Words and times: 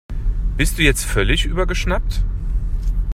Bist 0.57 0.79
du 0.79 0.81
jetzt 0.81 1.05
völlig 1.05 1.45
übergeschnappt? 1.45 2.25